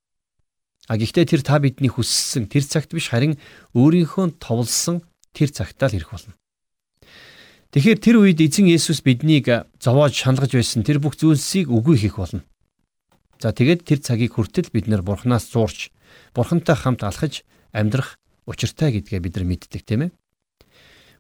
[0.88, 3.36] А гэхдээ тэр та бидний хүссэн тэр цагт биш харин
[3.76, 6.34] өөрийнхөө товлсон тэр цагтаа л ирэх болно.
[7.74, 9.50] Тэгэхээр тэр үед эзэн Есүс биднийг
[9.82, 12.46] зовоож шаналгаж байсан тэр бүх зүйлсийг үгүй хийх болно.
[13.42, 15.90] За тэгээд тэр цагийг хүртэл бид нэр бурхнаас зуурч
[16.38, 17.42] бурхантай хамт алхаж
[17.74, 20.12] амьдрах учиртай гэдгээ бид нар мэддэг тийм ээ.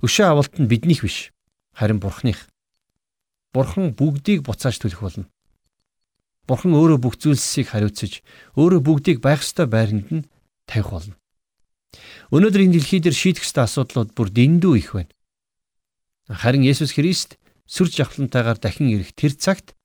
[0.05, 1.33] Өшөө авалт нь биднийх биш
[1.73, 2.47] харин бурхных.
[3.49, 5.25] Бурхан бүгдийг буцааж төлөх болно.
[6.45, 8.21] Бурхан өөрөө бүх зүйлсийг хариуцаж,
[8.59, 10.27] өөрөө бүгдийг байх ёстой байранд нь
[10.67, 11.15] тавих болно.
[12.33, 15.13] Өнөөдөр энэ дэлхий дээр шийдэх ёстой асуудлууд бүр дэндүү их байна.
[16.29, 17.37] Харин Есүс Христ
[17.69, 19.77] сүр жавхлантайгаар дахин ирэх тэр цагт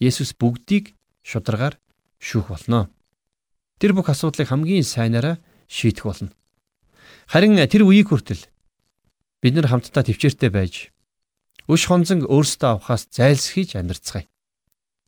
[0.00, 0.92] Есүс бүгдийг
[1.24, 1.80] шударгаар
[2.20, 2.92] шүүх болно.
[3.80, 6.32] Тэр бүх асуудлыг хамгийн сайнаараа шийдэх болно.
[7.26, 8.44] Харин тэр үеийг хүртэл
[9.40, 10.92] бид нар хамтдаа төвчээртэй байж
[11.66, 14.30] өш хонзон өөрсдөө авахаас зайлсхийж амьдрцгаая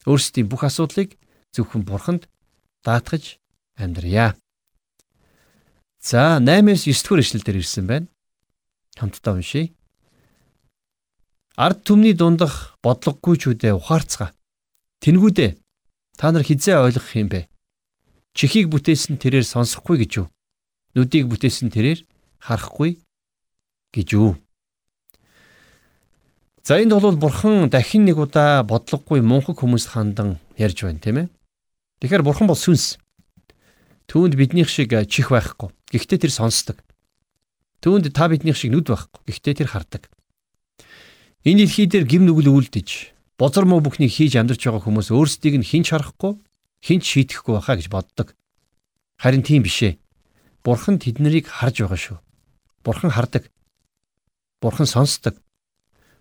[0.08, 1.14] өөрсдийн бүх асуудлыг
[1.54, 2.26] зөвхөн бурханд
[2.82, 3.38] даатгаж
[3.76, 4.34] амьдрья.
[6.00, 8.06] За 8-аас 9 дугаар ишлэл дээр ирсэн байна.
[8.96, 9.74] Хамтдаа уншийе.
[11.58, 14.30] Ард түмний дундах бодлогогүйчүүдээ ухаарцгаа.
[15.02, 15.58] Тэнгүүдээ
[16.18, 17.50] та нар хизээ ойлгох юм бэ?
[18.30, 20.26] Чихийг бүтээсэн тэрээр сонсохгүй гэж юу?
[20.94, 22.06] Нүдийг бүтээсэн тэрээр
[22.38, 23.02] харахгүй
[23.90, 24.38] гэж юу?
[26.62, 31.28] За энд бол бурхан дахин нэг удаа бодлогогүй мунхаг хүмүүст хандан ярьж байна тийм ээ.
[31.98, 33.02] Тэгэхээр бурхан бол сүнс.
[34.06, 35.74] Түүнд биднийх шиг чих байхгүй.
[35.88, 36.76] Гэхдээ тэр сонсдог.
[37.80, 39.22] Түүнд та биднийх шиг нүд байхгүй.
[39.24, 40.02] Гэхдээ тэр хардаг.
[41.46, 45.64] Энэ дэлхий дээр гим нүгэл үлдэж, бозор муу бүхнийг хийж амьдарч байгаа хүмүүс өөрсдийг нь
[45.64, 46.36] хинч харахгүй,
[46.82, 48.34] хинч шийтгэхгүй байхаа гэж боддог.
[49.16, 49.96] Харин тийм биш ээ.
[50.66, 52.18] Бурхан тэднийг харж байгаа шүү.
[52.82, 53.48] Бурхан хардаг.
[54.60, 55.38] Бурхан сонсдог.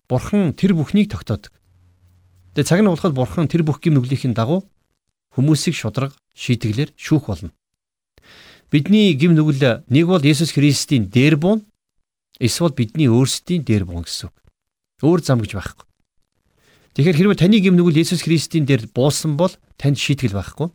[0.08, 1.52] Бурхан тэр бүхнийг тогтоодог.
[2.54, 4.64] Тэгээ цаг нь болоход Бурхан тэр бүх гим нүглийнхэн дагуу
[5.34, 7.50] хүмүүсийг шудраг шийтгэлээр шүүх болно.
[8.68, 11.64] Бидний гим нүгэл нэг бол Есүс Христийн дээр буун
[12.36, 14.36] эсвэл бидний өөрсдийн дээр буун гэсэн үг.
[15.00, 15.86] Өөр зам гэж байхгүй.
[16.92, 20.68] Тэгэхээр хэрвээ таны гим нүгэл Есүс Христийн дээр буусан бол танд шийтгэл байхгүй.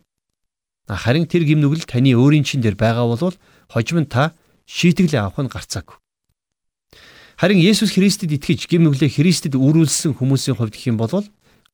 [0.90, 3.36] Харин тэр гим нүгэл таны өөрийн чин дээр байгаа бол
[3.70, 4.34] хожим нь та
[4.66, 5.94] шийтгэл авах нь гарцаагүй.
[7.38, 11.12] Харин Есүс Христэд итгэж гим нүглээ Христэд үрүүлсэн хүмүүсийн хувьд гэх юм бол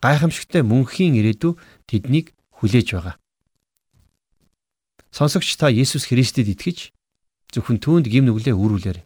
[0.00, 1.56] гайхамшигтай мөнхийн ирээдүй
[1.88, 3.19] тэднийг хүлээж байгаа.
[5.10, 6.94] Сонсогч та Есүс Христэд итгэж
[7.50, 9.04] зөвхөн түүнд гим нүглээ үрүүлээрэй.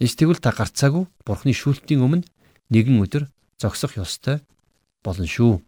[0.00, 2.24] Эсвэл та гарцаагүй Бурхны шүүлтийн өмнө
[2.72, 3.28] нэгэн өдөр
[3.60, 4.40] зогсох ёстой
[5.04, 5.60] болно шүү.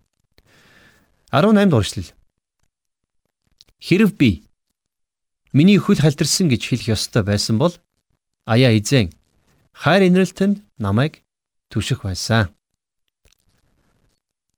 [1.36, 2.10] 18 дугаар эшлэл.
[3.76, 4.48] Хэрв би
[5.52, 7.76] миний хөл халтарсан гэж хэлэх ёстой байсан бол
[8.48, 9.12] аяа эзэн
[9.76, 11.20] хайр инрэлтэнд намайг
[11.68, 12.48] түших байсан.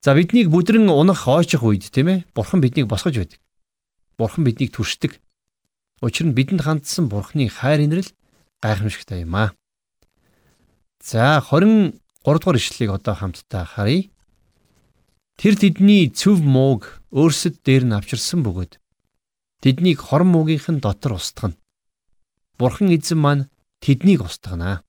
[0.02, 3.41] За биднийг бүдрэн унах ойчих үед тийм ээ бурхан биднийг босгож байдаг.
[4.18, 5.20] Бурхан биднийг түшдэг.
[6.02, 8.10] Учир нь бидэнд хандсан бурханы хайр инрэл
[8.62, 9.54] гайхамшигтай юм аа.
[11.02, 14.10] За 23 дугаар ишлэлийг одоо хамтдаа харъя.
[15.36, 18.78] Тэр тэдний цөв мууг өөрсөд дээр нь авчирсан бөгөөд
[19.62, 21.56] тэднийг хорон муугийнхэн дотор устгана.
[22.58, 23.48] Бурхан эзэн маань
[23.82, 24.82] тэднийг устгана.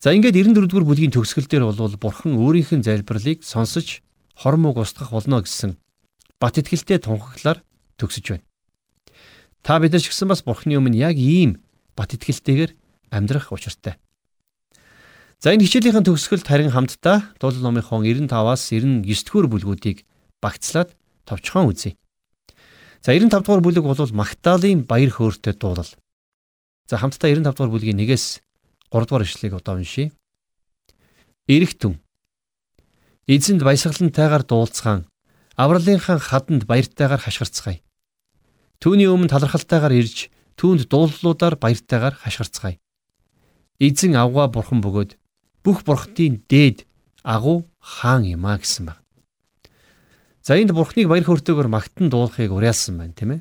[0.00, 4.00] За ингээд 94-р бүлгийн төгсгөл дээр бол бурхан өөрийнх нь залбирлыг сонсож
[4.34, 5.76] хормог устгах болно гэсэн
[6.42, 7.62] бат итгэлтэй тунхаглаар
[8.02, 8.46] төгсөж байна.
[9.62, 11.62] Та бид нар ч гэсэн бас бурханы өмнө яг ийм
[11.94, 12.74] бат итгэлтэйгээр
[13.14, 13.94] амьдрах учиртай.
[15.38, 20.02] За энэ хичээлийн төгсгөлд харин хамтдаа дуулал номынхон 95-аас 99-р бүлгүүдийг
[20.42, 20.98] багцлаад
[21.30, 21.94] товчхон үзье.
[23.06, 25.90] За 95 дугаар бүлэг бол Магдалины баяр хөөртэй дуулал.
[26.90, 28.42] За хамтдаа 95 дугаар бүлгийн 1-ээс
[28.90, 30.10] 3 дугаар ишлэгийг одоо уншийе.
[31.46, 32.02] Ирэх түн.
[33.26, 35.06] Эзэнд баясгалантайгаар дуулцгаан
[35.56, 37.80] авралынхаа хаданд баяртайгаар хашгирцгаая.
[38.80, 42.80] Түүний өмнө талархалтайгаар ирж түүнд дууллуудаар баяртайгаар хашгирцгаая.
[43.78, 45.16] Эзэн авгаа бурхан бөгөөд
[45.64, 46.86] бүх бурхтын дээд
[47.22, 48.98] агуу хаан юм а гэсэн баг.
[50.42, 53.40] За энд бурхныг баяр хөөртэйгээр магтан дуулахыг уриалсан байна, тийм ээ.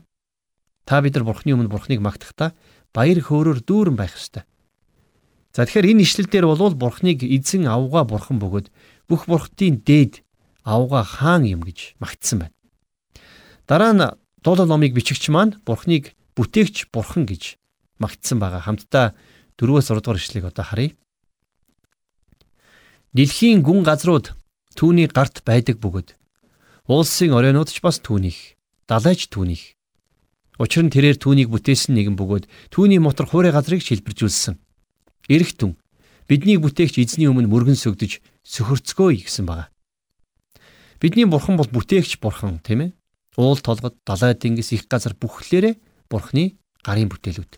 [0.85, 2.53] Та бид нар бурхны өмнө бурхныг магтахдаа
[2.93, 4.45] баяр хөөрөөр дүүрэн байх ёстой.
[5.53, 8.67] За тэгэхээр энэ ишлэл дээр бол бурхныг эзэн авгаа бурхан бөгөөд
[9.09, 10.21] бүх бурхтын дээд
[10.63, 12.55] авгаа хаан юм гэж магтсан байна.
[13.67, 14.05] Дараа нь
[14.43, 17.57] дуулал номыг бичигч маань бурхныг бүтээгч бурхан гэж
[18.01, 18.65] магтсан байгаа.
[18.65, 19.13] Хамтдаа
[19.57, 20.91] 4-өөс 6 дугаар ишлэгийг одоо харъя.
[23.13, 24.33] Дэлхийн гүн газрууд
[24.75, 26.15] түүний гарт байдаг бөгөөд
[26.87, 28.55] улсын оройнууд ч бас түүнийх,
[28.87, 29.75] далайч түүнийх.
[30.59, 34.59] Учир нь тэрээр түүнийг бүтээсэн нэгэн бөгөөд түүний мотор хуурай газрыг шилбэржүүлсэн.
[35.27, 35.77] Ирэх түн
[36.27, 39.67] биднийг бүтээгч эзний өмнө мөргөн сөгдөж сөхөрцгөөе гэсэн байгаа.
[41.01, 42.91] Бидний бурхан бол бүтээгч бурхан тийм ээ.
[43.41, 45.81] Уул толгод, далай тэнгис их газар бүхлээрээ
[46.13, 47.57] бурхны гарын бүтээлүүд.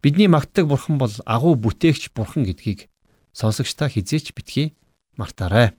[0.00, 2.88] Бидний магтдаг бурхан бол агуу бүтээгч бурхан гэдгийг
[3.36, 4.72] сонсогчдаа хизээч битгий
[5.20, 5.76] мартаарай.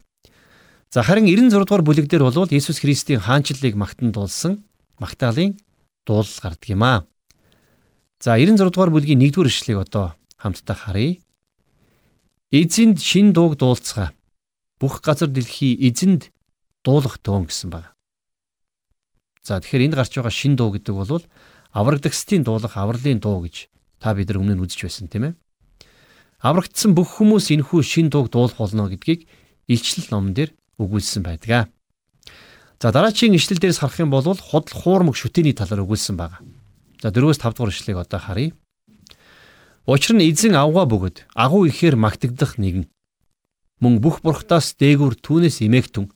[0.93, 4.62] За харин 96 дугаар бүлэг дээр бол Иесус Христийн хаанчлалыг магтан дуулсан
[5.00, 5.58] Магдалины
[6.06, 7.06] дуулал гардаг юм аа.
[8.21, 11.17] За 96 дугаар бүлгийн 1-р ишлэгийг одоо хамтдаа харъя.
[12.52, 14.13] Эзэнд шин дууг дуулцгаа
[14.79, 16.29] бүх газар дэлхий эзэнд
[16.85, 17.93] дуулах төөн гэсэн байна.
[19.43, 21.23] За тэгэхээр энд гарч байгаа шин дуу гэдэг бол
[21.71, 25.33] аврагдагсдын дуулах авралын дуу гэж та бид нар өмнө нь үзэж байсан тийм ээ.
[26.43, 29.25] Аврагдсан бүх хүмүүс энэхүү шин дууг дуулах болно гэдгийг
[29.65, 31.73] илчлэл номон дээр өгүүлсэн байдаг.
[32.77, 36.37] За дараагийн ишлэл дээрс харах юм бол худал хуурмаг шүтээний талаар өгүүлсэн байна.
[37.01, 38.53] За 4-өөс 5 дугаар ишлэгийг одоо харъя.
[39.89, 42.85] Учир нь эзэн авгаа бөгөөд агуу ихээр магтагдах нэгэн
[43.81, 46.09] мөн бүх бурхтаас дээгүр түүнээс имэгтэн.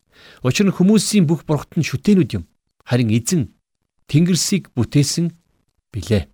[0.45, 2.43] Учир нь хүмүүсийн бүх бурхт нь шүтэнүүд юм.
[2.85, 3.53] Харин эзэн
[4.09, 5.31] Тэнгэрсийг бүтээсэн
[5.93, 6.27] билээ.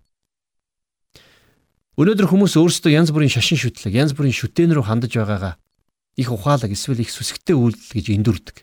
[1.97, 5.57] Өнөөдөр хүмүүс өөрсдөө янз бүрийн шашин шүтлэг, янз бүрийн шүтэн рүү хандаж байгаагаа
[6.17, 8.57] их ухаалаг эсвэл их сүсгтэй үйлдэл гэж эндүрдэг.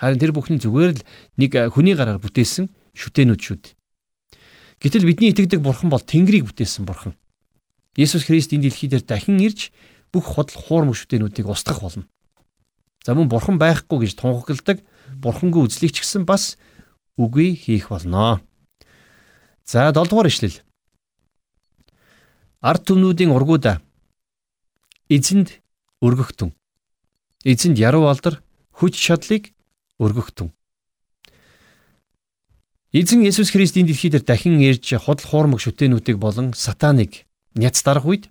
[0.00, 1.04] Харин тэр бүхний зүгээр л
[1.36, 3.64] нэг хүний гараар бүтээсэн шүтэнүүд шүүд.
[4.80, 7.12] Гэтэл бидний итгэдэг бурхан бол Тэнгэрийг бүтээсэн бурхан.
[8.00, 9.68] Есүс Христ энэ дэлхий дээр дахин ирж
[10.12, 12.04] бүх худал хуур мөшөтөнүүдийг устгах болно.
[13.04, 14.82] За мөн бурхан байхгүй гэж тунхагладаг
[15.22, 16.58] бурхангүй үзлийг ч гэсэн бас
[17.16, 18.42] үгүй хийх болно.
[19.64, 20.60] За 7 дугаар ишлэл.
[22.60, 23.80] Ард түмнүүдийн ургуудаа
[25.08, 25.62] эзэнд
[26.04, 26.52] өргөхтөн.
[27.44, 28.42] Эзэнд яруу алдар
[28.76, 29.54] хүч чадлыг
[29.96, 30.52] өргөхтөн.
[32.92, 38.04] Эзэн Есүс Христ энэ дэлхий дээр дахин ирж худал хуурмаг шүтэнүүдийг болон сатаныг няц дарах
[38.04, 38.24] үед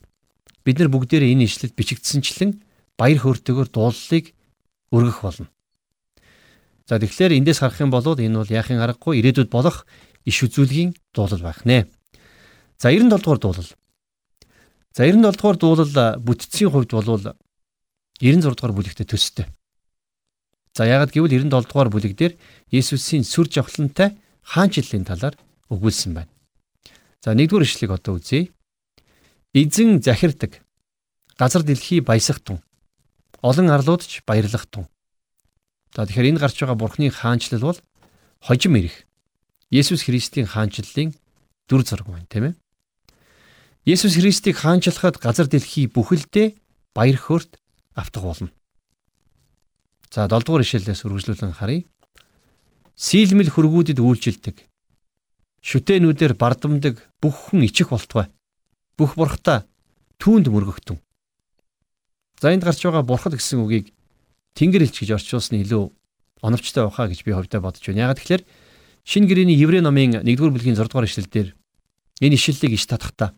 [0.70, 2.62] бид нар бүгдээрээ энэ ишлэлд бичигдсэнчлэн
[2.94, 4.26] баяр хөөртэйгээр дуулалыг
[4.94, 5.50] өргөх болно.
[6.86, 9.90] За тэгэхээр эндээс харах юм бол энэ бол яахын аргагүй ирээдүйд болох
[10.30, 11.90] иш үзүүлгийн дуулал байх нэ.
[12.78, 13.72] За 97 дугаар дуулал.
[14.94, 17.10] За 97 дугаар дуулал бүтцийн хувьд бол
[18.22, 19.46] 96 дугаар бүлэгтээ төстэй.
[20.74, 22.34] За яагаад гэвэл 97 дугаар бүлэг дээр
[22.72, 25.36] Есүсийн сүр жавхлантай хаанчлалын талаар
[25.70, 26.32] өгүүлсэн байна.
[27.22, 28.50] За нэгдүгээр ишлэгийг одоо үзье.
[29.52, 30.62] Эзэн захирдаг.
[31.40, 32.62] Газар дэлхий баясах тун.
[33.42, 34.86] Олон арлууд ч баярлах тун.
[35.96, 37.80] За тэгэхээр энэ гарч байгаа Бурхны хаанчлал бол
[38.46, 39.10] хожим ирэх.
[39.74, 41.18] Есүс Христийн хаанчлалын
[41.66, 42.56] дүр зураг байна, тийм ээ.
[43.90, 46.54] Есүс Христийг хаанчлахад газар дэлхий бүхэлдээ
[46.94, 47.58] баяр хөөрт
[47.98, 48.54] автах болно.
[50.14, 51.90] За 7 дугаар ишлэлээс үргэлжлүүлэн харъя.
[52.94, 54.62] Сийлмэл хөргүүдэд үйлчилдэг.
[55.66, 58.30] Шүтэнүүдээр бардамдаг бүх хүн ичих болтугай
[59.00, 59.64] бүх бурхта
[60.20, 61.00] түүнд мөргөгтөн.
[62.44, 63.96] За энд гарч байгаа бурхад гэсэн үгийг
[64.60, 65.88] Тэнгэр элч гэж орчуулсан илүү
[66.44, 68.12] оновчтой байхаа гэж би хувьдаа бодож байна.
[68.12, 68.44] Ягаад тэгэхээр
[69.08, 71.56] Шинэ гэрээний Еврей номын 1-р бүлгийн 6 дугаар ишлэлдэр
[72.20, 73.32] энэ ишлэлийг иш татахта.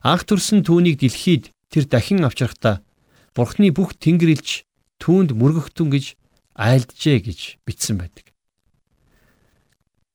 [0.00, 2.86] Анх төрсөн түүнийг дэлхийд тэр дахин авчрахта
[3.34, 4.62] Бурхны бүх Тэнгэр элч
[5.02, 6.14] түүнд мөргөгтөн гэж
[6.54, 8.30] айлджээ гэж бичсэн байдаг.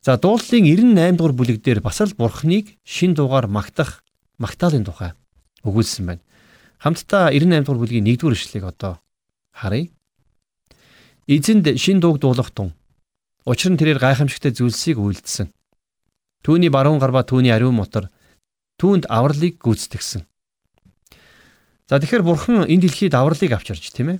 [0.01, 4.06] За дуулалын 98 дугаар бүлэг дээр бас л Бурхныг шин дугаар магтах
[4.37, 5.13] Магдалины тухай
[5.65, 6.21] өгүүлсэн байна.
[6.77, 9.01] Хамтдаа 98 дугаар бүлгийн 1-р ишлэгийг одоо
[9.49, 9.89] харъя.
[11.25, 12.73] Эзэнд шин дууг дуулах тун.
[13.45, 15.49] Учир нь тэрээр гайхамшигтай зүйлсийг үйлдэлсэн.
[16.45, 18.13] Түүний баруун гар ба түүний ариун мотор
[18.77, 20.21] түүнд авралыг гүйцэтгсэн.
[21.89, 24.19] За тэгэхээр бурхан энэ дэлхийд авралыг авчирч тийм ээ.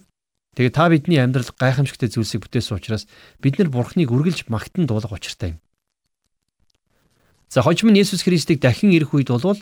[0.57, 3.05] Тэгээ та бидний амьдрал гайхамшигтай зүйлсийг бүтээсэн учраас
[3.37, 5.59] бид нар бурхныг үргэлж магтан дуулах учиртай юм.
[7.47, 9.61] За хожим нь Есүс Христийг дахин ирэх үед болвол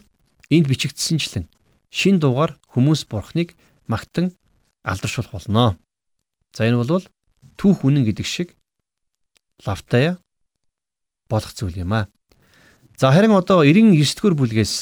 [0.50, 1.50] энд бичигдсэнчлэн
[1.90, 3.56] шин дуугаар хүмүүс бурхныг
[3.88, 4.34] магтан
[4.84, 5.78] алдаршуулах болно.
[6.54, 7.06] За энэ бол
[7.58, 8.56] түүх үнэн гэдэг шиг
[9.66, 10.18] лавтая
[11.30, 12.08] болох зүйл юм аа.
[12.98, 14.74] За харин одоо 99 дэх бүлгээс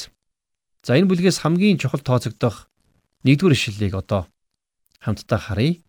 [0.84, 2.68] за энэ бүлгээс хамгийн чухал тооцогдох
[3.24, 4.28] нэгдүгээр ишлэлийг одоо
[5.00, 5.80] хамтдаа харъя.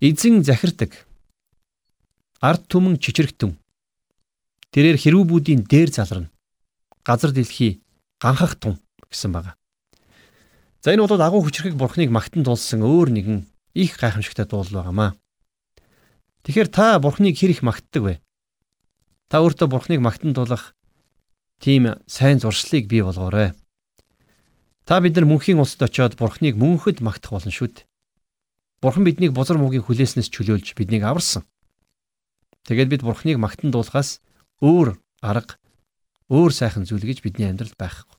[0.00, 1.06] Эзэн захирдаг.
[2.40, 3.56] Ард түмэн чичрэгтэн.
[4.72, 6.32] Тэрээр хэрүүбүүдийн дээр залрна.
[7.04, 7.82] Газар дэлхий
[8.20, 8.78] ганхах тун
[9.10, 9.56] гэсэн байгаа.
[10.84, 13.38] За энэ бол агуу хүчрхэг бурхныг магтан дуулсан өөр нэгэн
[13.74, 15.16] их гайхамшигтай дуул байгаамаа.
[16.44, 18.14] Тэгэхээр та бурхныг хэр их магтдаг вэ?
[19.28, 20.76] Та өөртөө бурхныг магтан дуулах
[21.60, 23.52] тийм сайн зуршлыг бий болгоорой.
[24.84, 27.90] Та бид нар мөнхийн улсад очиод бурхныг мөнхөд магтах болно шүү дээ.
[28.80, 31.44] Бурхан биднийг бузар муугийн хүлээснээс чөлөөлж биднийг аварсан.
[32.64, 34.24] Тэгээд бид Бурхныг магтан дуулахаас
[34.64, 35.60] өөр арга,
[36.30, 38.16] өөр сайхан зүйл гэж бидний амьдралд байхгүй.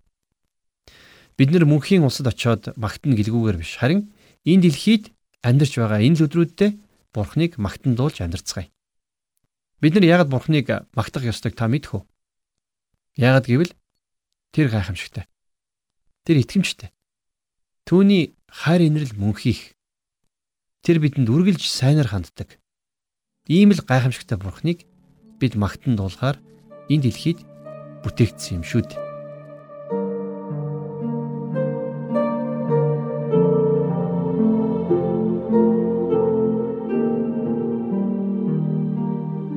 [1.40, 4.12] Бид нэр мөнхийн улсад очиод магтана гэлгүүгээр биш харин
[4.46, 6.76] энэ дэлхийд амьдарч байгаа энэ л өдрүүдэд
[7.12, 8.72] Бурхныг магтан дуулж амьдарцгаая.
[9.82, 12.04] Бид нар яагаад Бурхныг магтах ёстойг та мэдэх үү?
[13.20, 13.74] Яагаад гэвэл
[14.56, 15.26] тэр гайхамшигтай.
[16.24, 16.92] Тэр итгэмжтэй.
[17.84, 19.76] Түүний хайр инрэл мөнхийх
[20.82, 22.58] Тэр бидэнд үргэлж сайнаар ханддаг.
[23.46, 24.90] Ийм л гайхамшигтай бурхныг
[25.38, 26.42] бид магтан дуулахаар
[26.90, 27.46] энэ дэлхийд
[28.04, 29.12] бүтээгдсэн юм шүү дээ.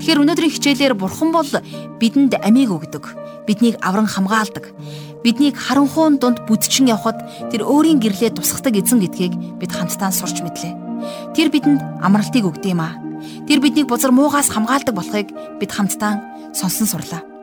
[0.05, 1.49] Тэгэхээр өнөөдрийн хичээлээр бурхан бол
[1.97, 3.17] бидэнд амийг өгдөг.
[3.49, 4.77] Биднийг авран хамгаалдаг.
[5.25, 10.77] Биднийг харанхуун дунд бүдчин явхад тэр өөрийн гэрлээ тусгадаг эзэн гэдгийг бид хамтдаа сурч мэдлээ.
[11.33, 13.01] Тэр бидэнд амралтыг өгд юм аа.
[13.49, 16.21] Тэр биднийг бузар муугаас хамгаалдаг болохыг бид хамтдаа
[16.53, 17.34] сонсон сурлаа.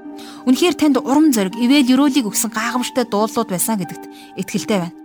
[0.48, 4.04] Үнэхээр танд урам зориг, ивэл өрөөлийг өгсөн гайхамшигтай дуулууд байсан гэдэгт
[4.42, 4.98] итгэлтэй байна.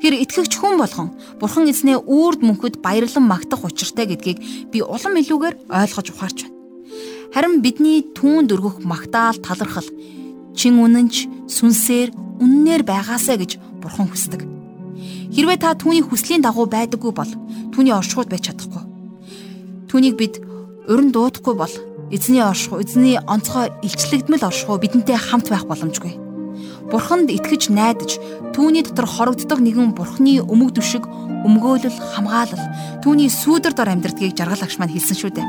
[0.00, 1.08] Тэр итгэгч хүн болгон
[1.40, 4.38] Бурхан эзнээ үрд мөнхөд баярлан магтах учиртай гэдгийг
[4.70, 6.56] би улам илүүгээр ойлгож ухаарч байна.
[7.34, 9.88] Харин бидний түүнд өргөх магтаал талархал
[10.54, 14.44] чин үнэнч сүнсээр үннээр байгаасаа гэж Бурхан хүсдэг.
[15.34, 17.32] Хэрвээ та түүний хүслийн дагуу байдаггүй бол
[17.74, 18.84] түүний оршихуйд байж чадахгүй.
[19.90, 20.38] Түүнийг бид
[20.86, 21.74] уран дуудахгүй бол
[22.14, 26.14] эзний оршихуй, эзний онцгой илчлэгдмэл оршихуй бидэнтэй хамт байх боломжгүй.
[26.86, 28.22] Бурханд итгэж найдаж
[28.54, 31.02] түүний дотор хорогддог нэгэн бурхны өмг дүшиг
[31.42, 32.64] өмгөөлөл хамгаалал
[33.02, 35.48] түүний сүүдэр дор амьдрдгийг жаргал агш маань хэлсэн шүү дээ.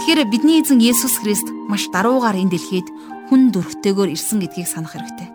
[0.00, 2.88] Тэгэхээр бидний эзэн Есүс Христ маш даруугаар энэ дэлхийд
[3.28, 5.28] хүн дүрхтэйгээр ирсэн гэдгийг санах хэрэгтэй.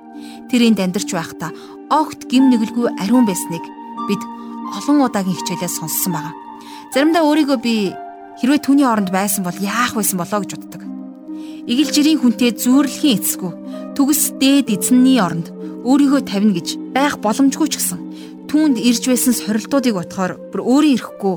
[0.49, 1.51] Тэр энд амьдарч байхдаа
[1.93, 3.61] огт гим нэгэлгүй ариун байсныг
[4.09, 4.21] бид
[4.73, 6.33] олон удаагийн хичээлээс сонссон байгаа.
[6.93, 7.75] Заримдаа өөрийгөө би
[8.41, 10.81] хэрвээ түүний оронд байсан бол яах байсан болоо гэж боддог.
[11.69, 13.51] Игэл жирийн хүнтэй зүүрлэхийн эцэсгүй
[13.93, 15.53] төгс дээд эзэнний оронд
[15.85, 17.99] өөрийгөө тавина гэж байх боломжгүй ч гэсэн
[18.49, 21.33] түүнд ирж байсан сорилтуудыг бодохоор бүр өөрийн ирэхгүй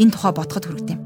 [0.00, 0.98] энэ тухай бодоход хүрэгдэв.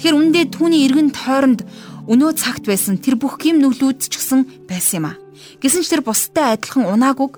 [0.00, 1.60] Тэгэхээр үндэ түүний эргэн тойронд
[2.08, 5.20] өнөө цагт байсан тэр бүх гим нүглүүд ч гэсэн байсан юм а.
[5.60, 7.28] Гэсэн ч тэр бусдад адилхан унаагүй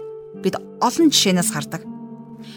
[0.40, 1.82] бид олон жишээнээс хардаг.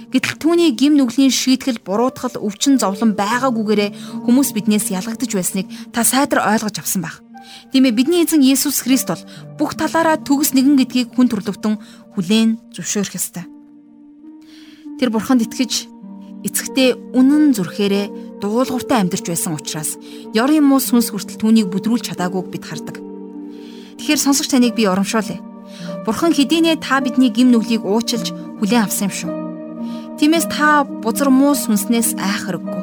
[0.10, 6.42] Гэтэл түүний гим нүглийн шийтгэл буруутгал өвчин зовлон байгаагүйгээрээ хүмүүс биднээс ялгагдж байсныг та сайдар
[6.42, 7.22] ойлгож авсан байх.
[7.70, 9.24] Тийм ээ бидний эзэн Есүс Христ бол
[9.62, 11.78] бүх талаараа төгс нэгэн гэдгийг хүн төрлөختөн
[12.18, 13.46] хүлээн зөвшөөрөх ёстой.
[14.98, 15.86] Тэр бурханд итгэж
[16.42, 20.00] эцэгтэй үнэн зүрхээрээ дуулууртай амьдарч байсан учраас
[20.34, 22.98] ёрын муу сүнс хүртэл түүнийг бүдрүүлж чадаагүйг бид хардаг.
[24.00, 25.44] Тэгэхээр сонсогч таныг би урамшуулъя.
[26.08, 29.39] Бурхан хэдийнэ та бидний гим нүглийг уучилж хүлээн авсан юм шүү.
[30.20, 32.82] Тиймээс та бузар муу сүнснээс айх хэрэггүй.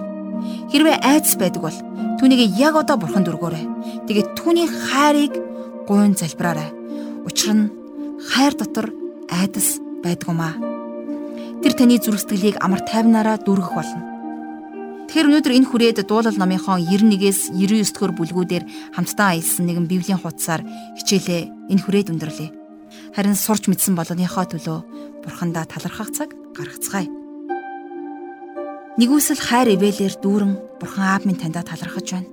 [0.73, 1.79] Хэрвээ айдас байдаг бол
[2.17, 4.09] түүнийг яг одоо бурханд өргөөрэй.
[4.09, 5.37] Тэгээд түүний хайрыг
[5.85, 6.73] гуйн залбираарай.
[7.29, 7.69] Учир нь
[8.33, 8.89] хайр дотор
[9.29, 10.57] айдас байдгумаа.
[11.61, 14.01] Тэр таны зүрх сэтгэлийг амар тайвнараа дүргэх болно.
[15.13, 18.65] Тэгэхээр өнөөдөр энэ хүрээд дуулал номынхон 91-ээс 99 дэх бүлгүүдээр
[18.97, 20.65] хамтдаа аялсан нэгэн библийн хуудасаар
[20.97, 22.51] хичээлээ энэ хүрээд өндөрлөе
[23.15, 24.79] харин сурч мэдсэн болгоныхоо төлөө
[25.25, 27.26] бурхандаа талархах цаг гаргацгаая.
[28.97, 32.33] Нэгүсэл хайр ивэлэр дүүрэн бурхан аав минь таньда талархаж байна.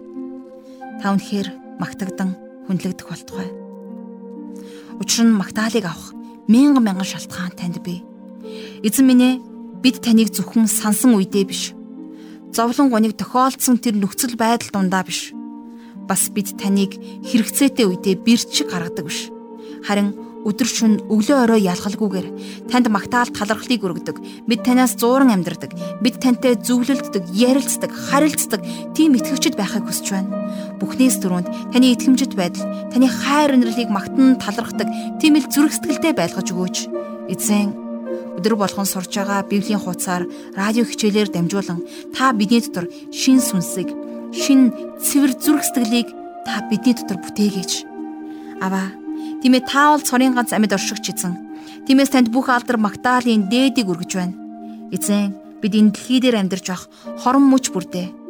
[1.04, 2.40] Та үнэхээр магтагдан
[2.72, 3.52] хүндлэгдэх болтугай.
[4.96, 6.16] Учир нь магтаалыг авах
[6.48, 8.00] мянган мянган шалтгаан танд бий.
[8.80, 9.34] Эзэн минь ээ
[9.84, 11.76] бид таныг зөвхөн сансан үедээ биш.
[12.56, 15.36] Зовлон гоныг тохиолдсон тэр нөхцөл байдал дундаа биш.
[16.08, 16.96] Бас бид таныг
[17.28, 19.28] хэрэгцээтэй үедээ бэрч гаргадаг биш.
[19.84, 22.28] Харин өдөр шөн өглөө орой ялгалгүйгээр
[22.68, 24.18] танд магтаал талархлыг өргөдөг.
[24.48, 25.72] Бид танаас зууран амьдардаг.
[26.04, 28.62] Бид тантай зөвлөлддөг, ярилцдаг, харилцдаг
[28.96, 30.30] тийм итгэвчд байхыг хүсэж байна.
[30.84, 34.88] Бүхнээс дөрөнд таны итгэмжит байдал, таны хайр инэрлийг магтан талархдаг
[35.24, 36.78] тийм л зүрх сэтгэлтэй байлгаж өгөөч.
[37.32, 37.72] Эзэн
[38.38, 40.28] өдөр болгон сурж байгаа Библийн хуудасаар
[40.58, 41.80] радио хичээлээр дамжуулан
[42.12, 43.90] та бидний дотор шин сүнсийг,
[44.34, 46.10] шин цэвэр зүрх сэтгэлийг
[46.44, 47.72] та бидний дотор бүтээгээж.
[48.60, 49.03] Аваа
[49.44, 51.36] Тиймээ та бол цорын ганц амьд оршигч эзэн.
[51.84, 54.40] Тиймээс танд бүх алдар магтаалын дээдийг өргөж байна.
[54.96, 56.88] Эзэн бид энэ дэлхий дээр амьдарч ах
[57.20, 58.24] хорон мөч бүрдээ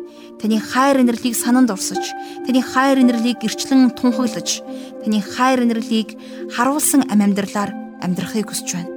[0.43, 2.11] таны хайр инэрлийг сананд орсож,
[2.45, 4.59] таны хайр инэрлийг гэрчлэн тунхаглаж,
[4.99, 6.19] таны хайр инэрлийг
[6.51, 7.71] харуулсан ам амьдралаар
[8.03, 8.91] амьдрахыг хүсэж байна.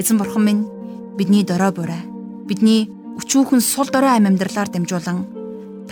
[0.00, 0.62] Эзэн бурхан минь
[1.18, 2.02] бидний дорой бурай,
[2.48, 2.88] бидний
[3.20, 5.28] өчүүхэн сул дорой ам амьдралаар дамжуулан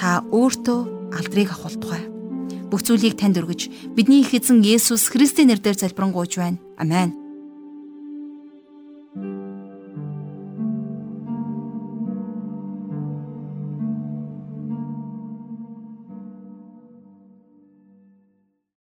[0.01, 2.14] та өөртөө алдрыг авах тухай
[2.75, 6.59] бүх зүйлийг танд өргөж бидний их эзэн Есүс Христийн нэрээр залбирanгуйж байна.
[6.75, 7.24] Амен.